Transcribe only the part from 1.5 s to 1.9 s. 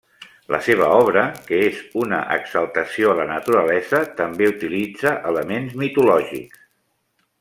és